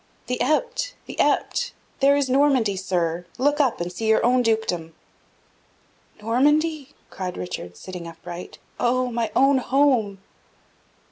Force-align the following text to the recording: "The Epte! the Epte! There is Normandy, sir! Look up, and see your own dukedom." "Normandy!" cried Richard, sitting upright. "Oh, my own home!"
"The 0.25 0.41
Epte! 0.41 0.95
the 1.05 1.15
Epte! 1.19 1.73
There 1.99 2.15
is 2.15 2.27
Normandy, 2.27 2.75
sir! 2.75 3.27
Look 3.37 3.59
up, 3.59 3.79
and 3.79 3.91
see 3.91 4.07
your 4.07 4.25
own 4.25 4.41
dukedom." 4.41 4.95
"Normandy!" 6.19 6.95
cried 7.11 7.37
Richard, 7.37 7.77
sitting 7.77 8.07
upright. 8.07 8.57
"Oh, 8.79 9.11
my 9.11 9.29
own 9.35 9.59
home!" 9.59 10.17